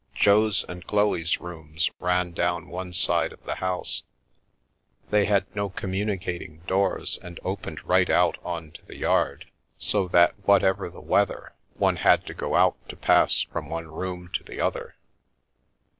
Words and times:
Jo's 0.15 0.63
and 0.67 0.83
Chloe's 0.87 1.39
rooms 1.39 1.91
ran 1.99 2.31
down 2.31 2.69
one 2.69 2.91
side 2.91 3.31
of 3.31 3.43
the 3.43 3.53
house; 3.53 4.01
they 5.11 5.25
had 5.25 5.45
no 5.55 5.69
communicating 5.69 6.61
doors 6.61 7.19
and 7.21 7.39
opened 7.43 7.83
right 7.83 8.09
out 8.09 8.39
on 8.43 8.71
to 8.71 8.83
the 8.87 8.97
yard, 8.97 9.45
so 9.77 10.07
that, 10.07 10.33
whatever 10.47 10.89
the 10.89 10.99
weather, 11.01 11.53
one 11.75 11.97
had 11.97 12.25
to 12.25 12.33
go 12.33 12.55
out 12.55 12.77
to 12.89 12.95
pass 12.95 13.43
from 13.43 13.69
one 13.69 13.89
room 13.89 14.31
to 14.33 14.43
the 14.43 14.59
other. 14.59 14.95